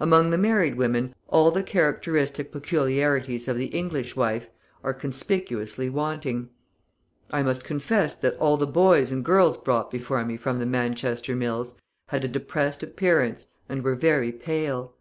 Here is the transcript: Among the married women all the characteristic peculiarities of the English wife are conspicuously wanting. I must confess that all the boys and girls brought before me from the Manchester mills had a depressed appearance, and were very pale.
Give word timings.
Among 0.00 0.30
the 0.30 0.38
married 0.38 0.76
women 0.76 1.14
all 1.28 1.50
the 1.50 1.62
characteristic 1.62 2.50
peculiarities 2.50 3.46
of 3.46 3.58
the 3.58 3.66
English 3.66 4.16
wife 4.16 4.48
are 4.82 4.94
conspicuously 4.94 5.90
wanting. 5.90 6.48
I 7.30 7.42
must 7.42 7.62
confess 7.64 8.14
that 8.14 8.38
all 8.38 8.56
the 8.56 8.66
boys 8.66 9.12
and 9.12 9.22
girls 9.22 9.58
brought 9.58 9.90
before 9.90 10.24
me 10.24 10.38
from 10.38 10.60
the 10.60 10.64
Manchester 10.64 11.36
mills 11.36 11.74
had 12.08 12.24
a 12.24 12.28
depressed 12.28 12.82
appearance, 12.82 13.48
and 13.68 13.84
were 13.84 13.94
very 13.96 14.32
pale. 14.32 14.94